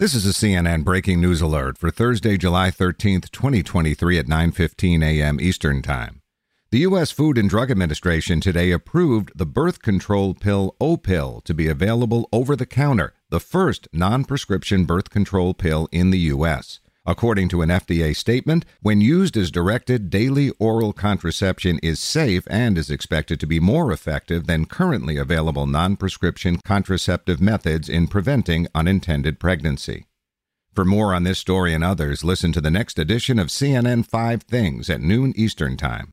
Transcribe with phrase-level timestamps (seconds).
[0.00, 5.40] This is a CNN breaking news alert for Thursday, July 13th, 2023 at 9:15 a.m.
[5.40, 6.20] Eastern Time.
[6.72, 11.68] The US Food and Drug Administration today approved the birth control pill Opill to be
[11.68, 16.80] available over the counter, the first non-prescription birth control pill in the US.
[17.06, 22.78] According to an FDA statement, when used as directed, daily oral contraception is safe and
[22.78, 28.68] is expected to be more effective than currently available non prescription contraceptive methods in preventing
[28.74, 30.06] unintended pregnancy.
[30.74, 34.42] For more on this story and others, listen to the next edition of CNN 5
[34.42, 36.12] Things at noon Eastern Time.